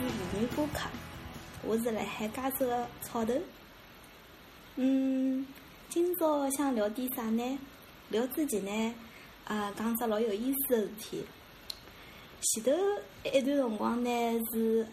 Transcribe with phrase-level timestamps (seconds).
[0.00, 0.06] 妇
[0.40, 0.88] 女播客，
[1.62, 3.34] 我是辣海加州的草头。
[4.76, 5.46] 嗯，
[5.90, 7.58] 今朝想聊点啥呢？
[8.08, 8.94] 聊之前呢，
[9.44, 11.22] 啊，讲只老有意思的事体。
[12.40, 12.72] 前头
[13.24, 14.10] 一段辰光呢
[14.50, 14.86] 是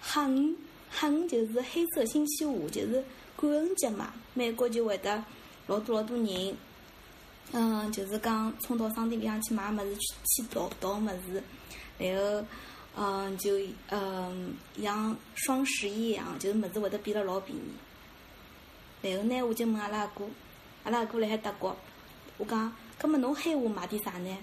[0.00, 0.54] 黑五，
[0.92, 3.04] 黑五就是黑色星期五，就是
[3.36, 4.14] 感恩节嘛。
[4.32, 5.24] 美国就会得
[5.66, 6.56] 老多老多人，
[7.50, 11.42] 嗯，就是讲冲到商店里向去买么子，去去淘淘么子，
[11.98, 12.46] 然后。
[12.96, 13.58] 嗯，就
[13.90, 17.72] 嗯，像双十一一样，就是物事会得变得老便宜。
[19.00, 20.24] 然后呢，我就问阿拉阿哥，
[20.84, 21.76] 阿拉阿哥辣海德国，
[22.36, 24.36] 我讲，葛末侬喊我买点啥呢？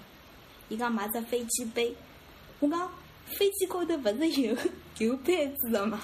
[0.68, 1.96] 伊讲买只飞机杯。
[2.60, 2.92] 我讲，
[3.38, 4.58] 飞机高头勿是有
[4.98, 6.02] 有杯子的吗？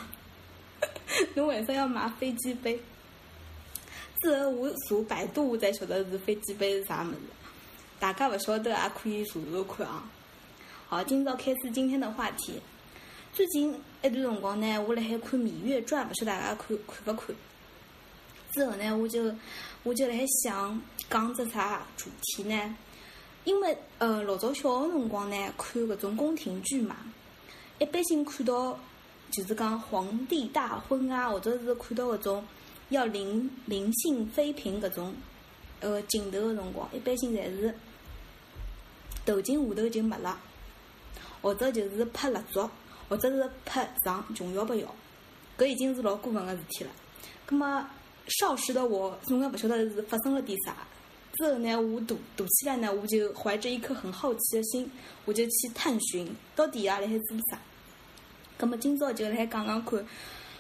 [1.36, 2.80] 侬为啥要买飞机杯？
[4.22, 7.18] 之后我查百度，我才晓得是飞机杯是啥物事。
[8.00, 10.04] 大家勿晓得也可以查查看啊。
[10.88, 12.62] 好，今朝开始今天的话题。
[13.34, 17.36] 最近一段辰光呢，我辣海看《芈月传》，勿晓得大家看看勿看？
[18.52, 19.34] 之后呢，我就
[19.82, 22.78] 我就辣海想讲只啥主题呢？
[23.46, 26.96] 因为呃，老早小个辰光呢，看搿种宫廷剧嘛，
[27.80, 28.80] 一般性看到
[29.32, 32.46] 就是讲皇帝大婚啊，或者是看到搿种
[32.90, 35.16] 要临临幸妃嫔搿种
[35.80, 37.74] 呃镜头个辰光，一般性侪是
[39.26, 40.40] 头颈下头就没了。
[41.46, 42.68] 或者就是拍蜡烛，
[43.08, 44.96] 或者是拍上琼瑶不要，
[45.56, 46.90] 搿已经是老过分个事体了。
[47.46, 47.86] 葛末
[48.28, 50.76] 少时的我总归勿晓得是发生了点啥。
[51.36, 54.90] 之后呢，我大大起来呢，我就怀着一颗很好奇的心，
[55.26, 57.60] 我就去探寻到底啊辣海做啥。
[58.58, 60.04] 葛末今朝就来讲讲看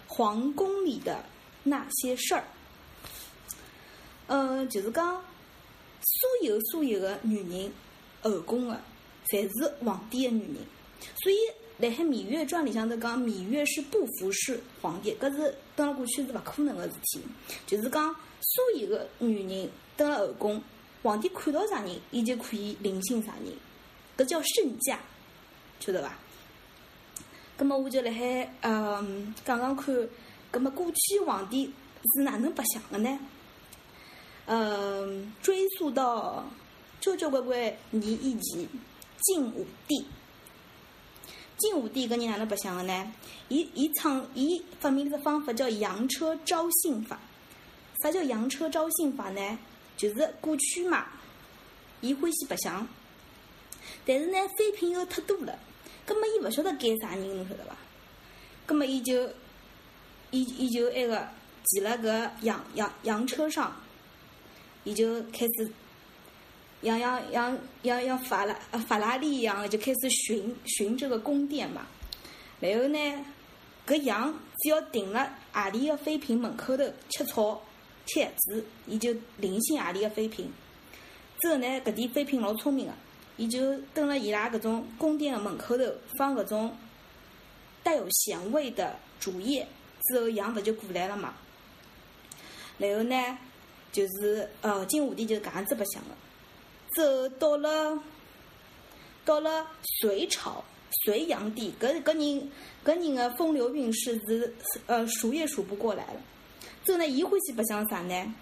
[0.05, 1.25] 皇宫里的
[1.63, 2.43] 那些事儿。
[4.27, 7.71] 呃，就是讲所有所有的女人
[8.21, 8.79] 后宫的，
[9.29, 10.57] 侪是皇帝的女人。
[11.21, 11.35] 所以，
[11.79, 17.21] 辣海《芈月传》里向头讲，芈月是不服侍皇帝，搿是登了过去是勿可能个事体。
[17.67, 20.61] 就是讲，所有个女人登了后宫，
[21.03, 23.53] 皇帝看到啥人，伊就可以临幸啥人，
[24.17, 24.99] 搿叫圣驾，
[25.79, 26.17] 晓得伐？
[27.57, 30.09] 葛末我就辣海嗯讲讲看，
[30.51, 31.71] 葛末过去皇帝
[32.15, 33.19] 是哪能白相个呢？
[34.47, 36.45] 嗯，追溯到
[37.01, 37.59] 交交关关
[37.91, 38.67] 年以前，
[39.23, 40.05] 晋武帝。
[41.57, 43.11] 晋武帝搿人哪能白相个呢？
[43.47, 47.19] 伊伊创伊发明了个方法叫羊车招幸法。
[48.01, 49.57] 啥叫羊车招幸法呢？
[49.95, 51.07] 就是过去嘛，
[52.01, 52.85] 伊欢喜白相，
[54.05, 55.57] 但是呢，妃嫔又太多了，
[56.05, 57.75] 葛末伊勿晓得拣啥人，侬晓得伐？
[58.65, 59.29] 葛末伊就
[60.31, 61.27] 伊伊就埃个
[61.63, 63.73] 骑辣搿羊羊羊车上，
[64.83, 65.71] 伊就开始。
[66.85, 68.53] 像像像像像法拉
[68.87, 71.87] 法拉利一样就开始巡巡这个宫殿嘛，
[72.59, 73.25] 然后呢，
[73.87, 77.59] 搿羊只要停了何里个妃嫔门口头吃草
[78.05, 80.47] 吃叶子，伊就临幸何里个妃嫔。
[81.39, 82.93] 之后呢，搿点妃嫔老聪明个，
[83.37, 85.83] 伊就蹲辣伊拉搿种宫殿个门口头
[86.17, 86.77] 放搿种
[87.81, 89.67] 带有咸味的竹叶，
[90.03, 91.33] 之后羊勿就过来了嘛。
[92.77, 93.37] 然后呢，
[93.91, 96.09] 就是呃，晋武帝就是搿样子白相个。
[96.95, 98.01] 走到了，
[99.25, 99.67] 到了
[99.99, 100.63] 隋朝，
[101.03, 102.49] 隋炀帝，搿搿人
[102.85, 106.21] 搿人的风流韵事是呃数也数不过来了。
[106.85, 108.33] 之后呢，伊欢喜白相啥呢？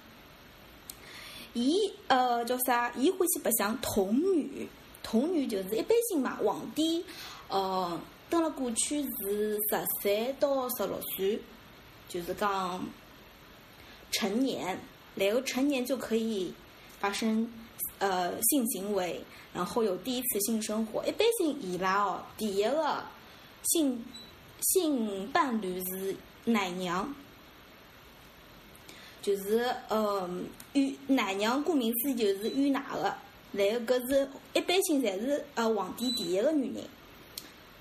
[1.53, 2.91] 伊呃叫啥？
[2.96, 4.68] 伊欢喜白相童女，
[5.02, 6.35] 童女就是一般性嘛。
[6.35, 7.03] 皇帝
[7.47, 8.00] 呃，
[8.30, 11.41] 登了过去是十三到十六岁，
[12.08, 12.88] 就是讲
[14.12, 14.78] 成年，
[15.16, 16.53] 然后成年就可以
[17.00, 17.52] 发生。
[18.03, 19.23] 呃，性行为，
[19.53, 21.05] 然后有第一次性生活。
[21.05, 23.02] 一般性伊拉哦，第一个
[23.64, 24.03] 性
[24.59, 26.14] 性伴侣是
[26.44, 27.16] 奶娘，
[29.22, 30.29] 就是呃
[30.73, 33.16] 与奶娘，顾名思义就是与奶的。
[33.53, 36.84] 然后搿是一般性侪是呃皇帝第一个女人。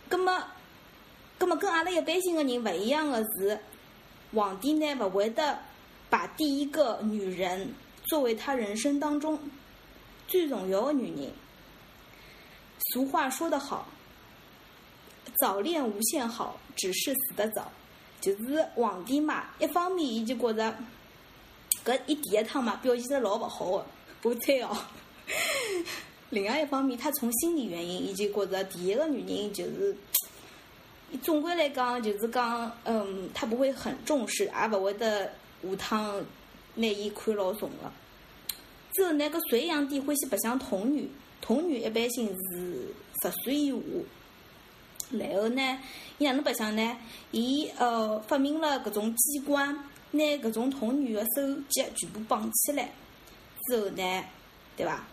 [0.09, 0.47] 葛么，
[1.37, 3.59] 葛么跟阿拉一般性的人勿一样的是，
[4.33, 5.59] 皇帝呢勿会得
[6.09, 7.75] 把第一个女人
[8.05, 9.37] 作为他人生当中。
[10.33, 11.31] 最重要的女人，
[12.87, 13.87] 俗话说得好，
[15.43, 17.71] 早恋无限好，只是死得早。
[18.19, 20.75] 就是皇帝嘛，一方面伊就觉着，
[21.85, 23.87] 搿伊第一趟嘛表现得老勿好的，
[24.23, 24.75] 我猜哦。
[26.31, 29.95] 另外一方面，他从心理原因，伊就觉着第一个女人就是，
[31.21, 35.27] 总归来讲就是讲，嗯，他不会很重视，也勿会得
[35.63, 36.25] 下趟
[36.77, 37.93] 拿伊看老重的。
[38.93, 41.09] 之后，那个隋炀帝欢喜白相童女，
[41.41, 45.79] 童女一般性是十岁以下，然后呢，
[46.19, 46.97] 伊哪能白相呢？
[47.31, 49.75] 伊呃发明了搿种机关，
[50.11, 52.93] 拿搿种童女的手脚全部绑起来，
[53.67, 54.25] 之后呢，
[54.77, 55.05] 对伐？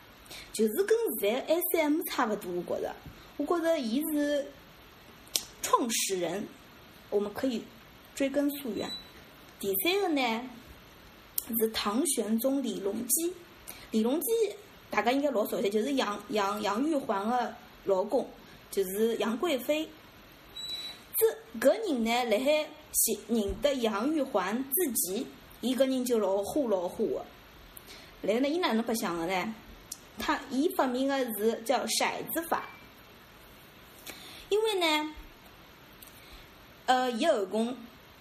[0.53, 2.95] 就是跟现在 SM 差勿多，我觉着，
[3.37, 4.45] 我觉着伊是
[5.61, 6.47] 创始人，
[7.09, 7.63] 我们可以
[8.13, 8.87] 追根溯源。
[9.59, 10.49] 第三个呢
[11.59, 13.33] 是唐玄宗李隆基，
[13.91, 14.31] 李隆基
[14.89, 17.56] 大家应该老熟悉，就是杨杨杨玉环的
[17.86, 18.27] 老公。
[18.71, 19.89] 就是杨贵妃，
[21.18, 22.69] 这搿人呢，辣海
[23.27, 25.25] 认得杨玉环之前，
[25.59, 27.25] 伊搿人就老虎老虎的。
[28.21, 29.56] 然后呢，伊哪能白相的呢？
[30.19, 32.69] 他伊发明的是叫骰子法，
[34.50, 35.15] 因为呢，
[36.85, 37.75] 呃，伊后宫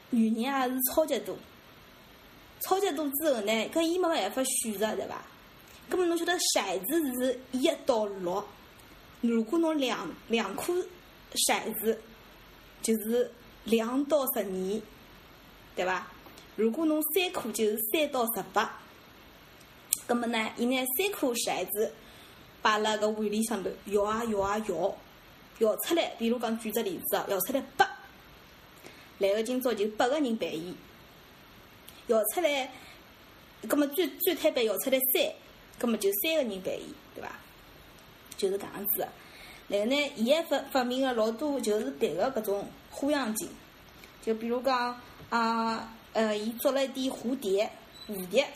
[0.09, 1.37] 女人也是超级多，
[2.61, 5.23] 超级多之后呢，搿伊没办法选择，对伐？
[5.91, 8.45] 搿么侬晓得骰子是一到六？
[9.21, 10.73] 如果侬两两颗
[11.33, 11.99] 骰子，
[12.83, 13.31] 就是
[13.65, 14.81] 两到十二，
[15.75, 16.07] 对伐？
[16.57, 18.81] 如果侬三颗，就是三到十八。
[20.07, 20.51] 葛么呢？
[20.57, 21.93] 伊拿三颗骰子
[22.63, 24.97] 摆辣搿碗里向头，摇啊摇啊摇，
[25.59, 26.15] 摇出来。
[26.19, 27.89] 比如讲举只例子哦，摇出来八，
[29.19, 30.75] 然后今朝就八个人陪伊。
[32.07, 32.73] 摇出来，
[33.69, 35.33] 葛么最最摊板摇出来三，
[35.79, 37.31] 葛么就三个人陪伊，对伐？
[38.37, 39.09] 就是搿样子，
[39.67, 43.49] 然后呢，伊还发发明了老多就是别个搿种花样镜，
[44.23, 47.69] 就比如讲啊，呃，伊做了一点蝴蝶，
[48.07, 48.47] 蝴蝶。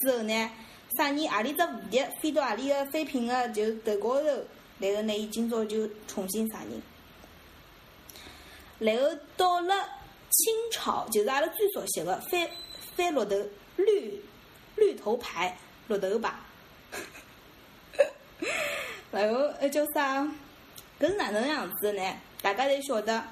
[0.00, 0.50] 之后呢，
[0.96, 4.26] 啥人何里只蝴蝶飞到何里个废品个就头高头，
[4.80, 6.82] 然后呢，伊今朝就重新啥人，
[8.80, 9.74] 然后到了
[10.30, 12.50] 清朝，就是阿拉最熟悉个翻
[12.96, 14.22] 翻绿头绿
[14.74, 15.56] 绿头牌
[15.86, 16.34] 绿头牌。
[19.12, 20.22] 然后呃叫啥？
[21.00, 22.16] 搿是哪能样子的呢？
[22.42, 23.24] 大家侪晓得，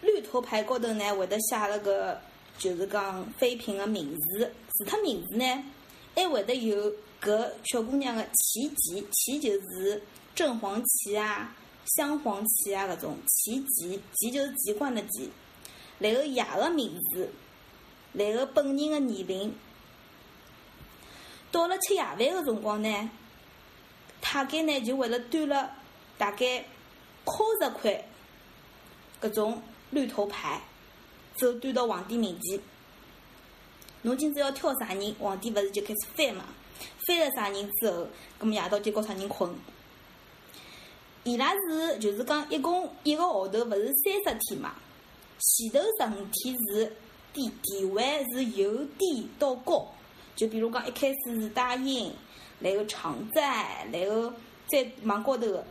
[0.00, 2.20] 绿头牌高头呢会得写了个，
[2.58, 5.64] 就是讲妃嫔的名字，除脱名字呢，
[6.16, 10.02] 还会得有搿小姑娘的旗籍，旗就是
[10.34, 11.54] 正黄旗啊、
[11.96, 15.30] 镶黄旗啊搿种旗籍，旗就是籍贯的旗，
[16.00, 17.30] 然后爷的名字，
[18.12, 19.54] 然后本人的年龄，
[21.52, 23.10] 到了吃夜饭的辰光呢。
[24.20, 25.70] 太监呢，就为了端了
[26.16, 26.64] 大概
[27.24, 28.04] 靠十块
[29.20, 30.60] 搿种绿头牌，
[31.36, 32.58] 走端到皇帝面前。
[34.02, 35.14] 侬今朝要挑啥人？
[35.20, 36.44] 皇帝勿是就开始翻嘛？
[37.06, 38.08] 翻了啥人之后，
[38.38, 39.54] 葛末夜到就告啥人困。
[41.24, 44.74] 伊拉是就是讲，一共一个号头勿是三十天嘛？
[45.38, 46.96] 前头十五天是
[47.32, 49.92] 地地位是由低到高，
[50.36, 52.12] 就比如讲一开始是答应。
[52.60, 54.32] 然后常在，然后
[54.68, 55.64] 再往高头，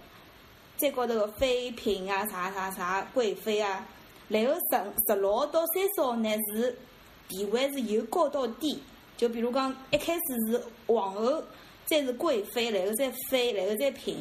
[0.75, 3.88] 再高头个妃嫔啊，啥啥啥贵妃啊，
[4.28, 4.78] 然后十
[5.08, 6.78] 十六到三十号呢是
[7.30, 8.83] 地位是由高到低，
[9.16, 11.42] 就比如讲一开始是皇后，
[11.85, 14.18] 再是贵妃，然后再妃，然后再嫔。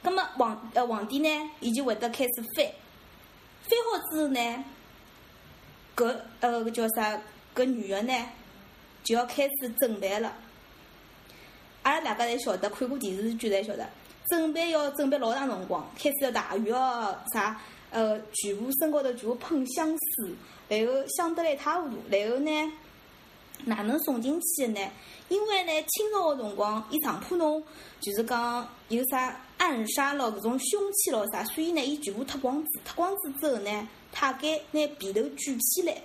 [0.00, 2.64] 那么皇呃皇帝呢，伊就会得开始翻，
[3.68, 4.64] 翻好之后呢，
[5.94, 7.20] 搿呃搿叫啥？
[7.54, 8.14] 搿女的呢
[9.04, 10.34] 就要开始准备了。
[11.82, 13.86] 阿拉大家侪晓得，看过电视剧侪晓得，
[14.28, 20.34] 准备要准备老长辰光，开始要汏浴哦，啥呃，全部身高头全部喷香水，
[20.68, 22.72] 然后香得来一塌糊涂，然后呢，
[23.66, 24.90] 哪能送进去的呢？
[25.28, 27.62] 因为呢，清朝个辰光，伊上铺侬
[28.00, 35.96] 就是讲有啥暗杀咯，搿种凶器咯啥，所以呢，伊全部脱光子，脱光子之后呢，太监拿被头举起来，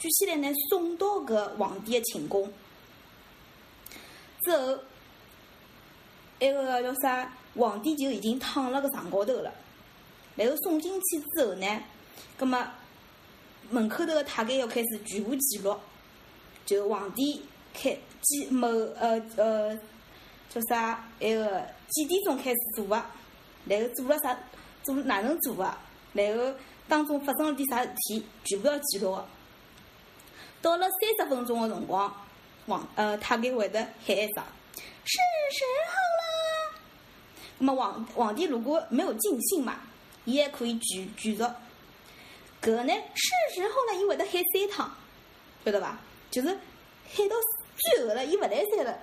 [0.00, 2.52] 举起来呢，送到搿皇帝个寝宫，
[4.42, 4.78] 之后。
[6.40, 7.30] 埃个叫啥？
[7.54, 9.52] 皇帝就已经躺辣个床高头了，
[10.36, 11.82] 然后送进去之后呢，
[12.38, 12.72] 葛么
[13.68, 15.76] 门口头个太监要开始全部记录，
[16.64, 17.42] 就皇帝
[17.74, 19.76] 开几某呃呃
[20.48, 21.06] 叫啥？
[21.20, 23.14] 埃个几点钟开始做啊？
[23.66, 24.34] 然后做了啥？
[24.82, 25.78] 做哪能做啊？
[26.14, 26.54] 然后
[26.88, 29.26] 当中发生了点啥事体，全部要记录个。
[30.62, 32.14] 到了三十分钟的辰光，
[32.66, 34.44] 皇呃太监会得喊一声
[35.04, 35.18] ：“是
[35.52, 36.80] 时候了。”
[37.58, 39.78] 那么皇皇帝如果没有尽兴嘛，
[40.24, 41.56] 伊还可以举举着。
[42.62, 44.94] 搿呢是时候呢，伊会得喊三趟，
[45.64, 45.98] 晓得伐？
[46.30, 47.36] 就是喊到
[47.76, 48.98] 最后了，伊勿来三了。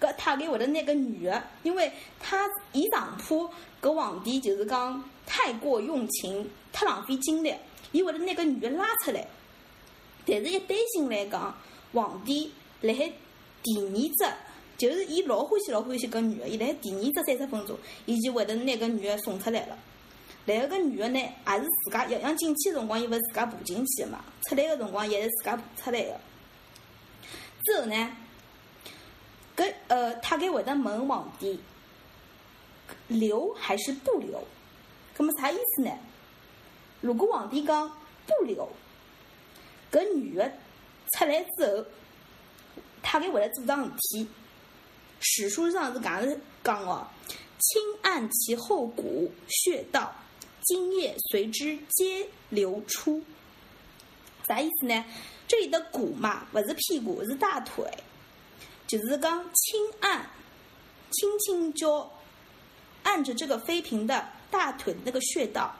[0.00, 3.34] 搿太监会得拿个女的，因为他伊上怕
[3.80, 7.54] 搿皇帝就是讲太过用情，太浪费精力，
[7.92, 9.26] 伊会得拿个女的拉出来。
[10.28, 11.56] 但是，一般性来讲，
[11.92, 13.10] 皇帝辣海
[13.62, 14.34] 第二只
[14.76, 19.78] 就是伊老欢喜老欢喜搿女个，伊辣第二只三十分钟，伊就会得拿搿女个送出来了。
[20.44, 26.20] 然后搿女个呢，也是自家要想进去辰光，伊勿是自家爬进去个嘛，出来个辰光也是自家爬出来个。
[27.64, 28.16] 之后呢，
[29.56, 31.58] 搿呃，他给会得问皇帝
[33.08, 34.44] 留还是不留？
[35.16, 35.90] 搿么啥意思呢？
[37.00, 37.90] 如果皇帝讲
[38.26, 38.68] 不留，
[39.90, 40.50] 搿女的
[41.12, 41.84] 出来之后，
[43.02, 44.28] 她给会得做桩事体。
[45.20, 47.06] 史书上是搿样子讲哦：
[47.58, 50.14] 轻按其后骨穴道。
[50.62, 53.22] 精液随之皆流出，
[54.46, 55.02] 啥意思呢？
[55.46, 57.90] 这里的骨嘛，不是屁股，是大腿，
[58.86, 60.28] 就是讲轻按，
[61.12, 62.10] 轻轻就
[63.02, 65.74] 按着这个妃嫔的大腿那个穴道，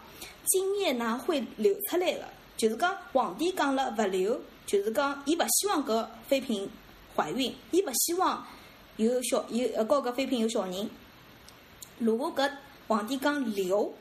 [0.47, 2.33] 精液呢会流出来了。
[2.59, 6.69] 就是讲皇帝讲了不留，就是讲伊不希望搿妃嫔
[7.17, 8.47] 怀孕，伊不希望
[8.97, 10.91] 有小有呃告搿妃嫔有小人。
[11.99, 12.51] 如果搿
[12.87, 13.95] 皇帝讲流。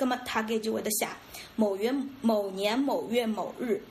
[0.00, 1.08] 那么他给就会得写
[1.56, 3.82] 某月某年某月某日，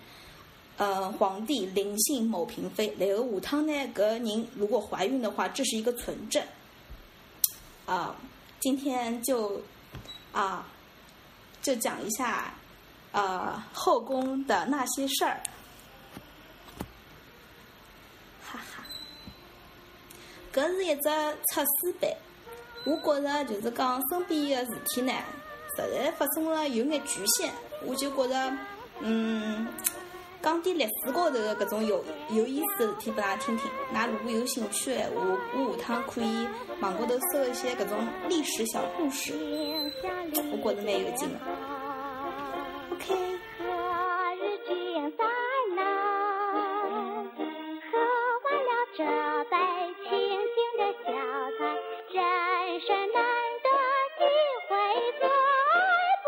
[0.77, 2.95] 呃，皇帝临幸某嫔妃。
[2.97, 6.41] 然后下趟呢，搿人如果怀孕的话，这是一个存证。
[7.85, 8.15] 啊，
[8.61, 9.61] 今天就
[10.31, 10.65] 啊，
[11.61, 12.53] 就讲一下
[13.17, 15.41] 呃后宫的那些事儿，
[18.45, 18.83] 哈哈。
[20.53, 21.09] 搿是一只
[21.49, 22.11] 测试版，
[22.85, 25.11] 我觉着就是讲身边的事体呢。
[25.75, 27.49] 实在发生了有眼局限，
[27.85, 28.57] 我就觉着，
[28.99, 29.67] 嗯，
[30.41, 33.69] 讲点历史高头的搿种有有意思的事体拨㑚听听。
[33.95, 35.21] 㑚如果有兴趣的话，
[35.55, 36.47] 我下趟可以
[36.81, 37.97] 网高头搜一些搿种
[38.29, 41.39] 历史小故事，我觉着蛮有劲的。
[42.99, 44.71] 何日君
[45.17, 45.23] 再
[45.75, 45.79] 来
[47.91, 47.93] 喝
[48.43, 48.99] 完了这
[49.45, 49.53] 杯
[50.03, 50.09] 清
[50.55, 51.07] 进的小
[51.57, 51.59] 菜
[52.11, 52.17] 人
[52.81, 53.15] 生难
[53.63, 53.67] 得
[54.17, 54.21] 几
[54.67, 54.69] 回
[55.19, 55.21] 醉
[56.23, 56.25] 不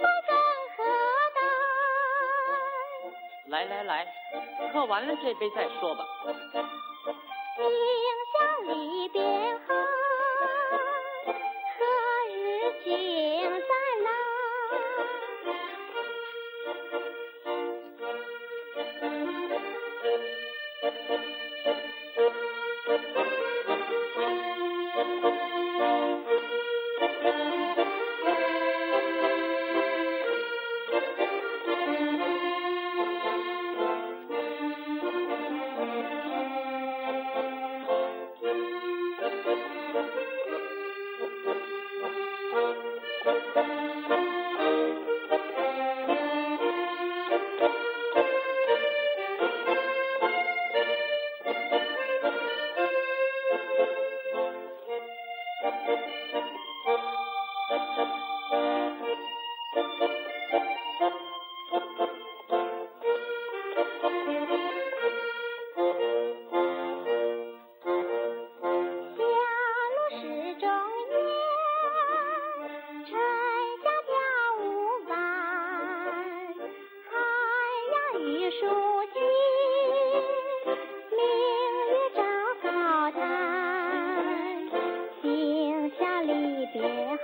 [0.00, 0.30] 欢更
[0.76, 0.78] 何
[1.34, 1.38] 待
[3.46, 3.92] 来来来
[4.72, 6.04] 喝完了这杯再说吧。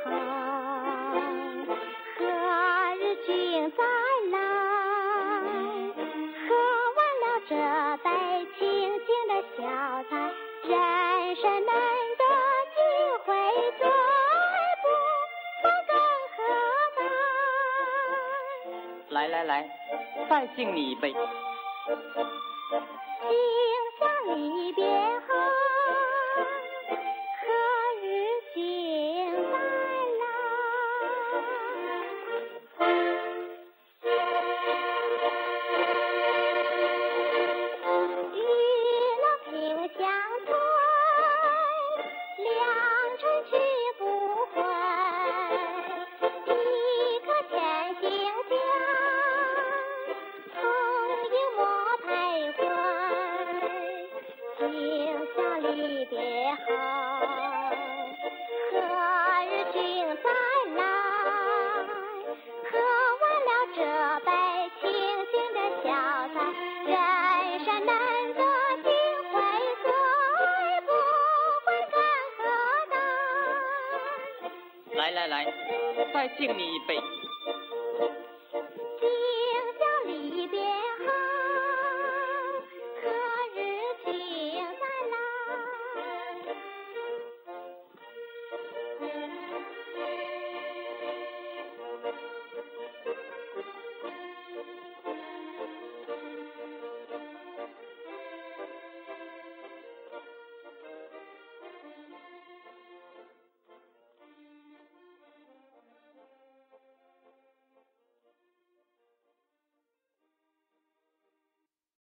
[0.03, 0.11] 何
[2.97, 3.83] 日君再
[4.33, 4.37] 来
[6.49, 6.55] 喝
[6.97, 7.53] 完了这
[8.03, 8.09] 杯
[8.59, 8.61] 清
[9.05, 9.61] 清的小
[10.09, 10.13] 菜
[10.65, 10.73] 人
[11.37, 11.71] 生难
[12.17, 12.23] 得
[12.75, 12.79] 几
[13.25, 13.29] 回
[13.79, 13.81] 醉
[14.81, 14.85] 不
[15.61, 15.91] 欢更
[16.37, 16.39] 何
[16.97, 17.01] 待
[19.11, 19.53] 来来来
[20.31, 21.15] 再敬你一杯。
[55.73, 56.19] 离别
[56.55, 56.65] 后，
[58.73, 58.75] 何
[59.47, 59.79] 日君
[60.23, 60.27] 再
[60.77, 60.81] 来？
[62.71, 62.73] 喝
[63.21, 63.79] 完了这
[64.27, 64.29] 杯
[64.81, 64.83] 清
[65.31, 65.89] 新的小
[66.35, 66.37] 菜，
[66.87, 66.93] 人
[67.65, 67.91] 生难
[68.35, 68.41] 得
[68.83, 68.87] 几
[69.31, 69.35] 回
[69.83, 69.87] 醉，
[70.87, 70.89] 不
[71.65, 71.95] 会干
[72.39, 72.39] 涸
[72.91, 72.95] 的。
[74.97, 75.35] 来来来，
[76.13, 76.91] 再敬你一杯。